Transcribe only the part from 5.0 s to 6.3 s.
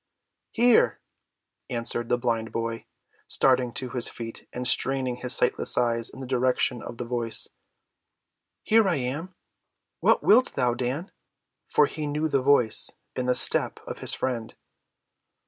his sightless eyes in the